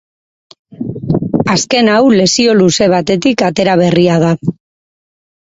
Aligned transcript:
Azken 1.55 1.91
hau 1.97 1.99
lesio 2.15 2.57
luze 2.63 2.89
batetik 2.95 3.45
atera 3.51 3.79
berria 3.83 4.19
da. 4.27 4.35